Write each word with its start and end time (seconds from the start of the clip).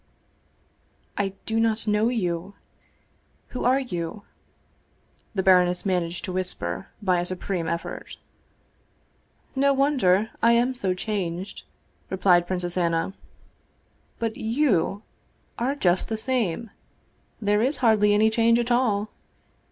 "I 1.19 1.33
do 1.45 1.59
not 1.59 1.85
know 1.85 2.09
you. 2.09 2.55
Who 3.49 3.65
are 3.65 3.79
you?" 3.79 4.23
the 5.35 5.43
baroness 5.43 5.85
man 5.85 6.01
aged 6.01 6.25
to 6.25 6.31
whisper, 6.33 6.87
by 7.03 7.19
a 7.19 7.25
supreme 7.25 7.67
effort." 7.67 8.17
No 9.55 9.73
wonder; 9.73 10.31
I 10.41 10.53
am 10.53 10.73
so 10.73 10.95
changed," 10.95 11.65
replied 12.09 12.47
Princess 12.47 12.77
Anna." 12.77 13.13
But 14.17 14.37
you 14.37 15.03
are 15.59 15.75
just 15.75 16.09
the 16.09 16.17
same. 16.17 16.71
There 17.39 17.61
is 17.61 17.77
hardly 17.85 18.11
any 18.15 18.31
change 18.31 18.57
at 18.57 18.71
all." 18.71 19.11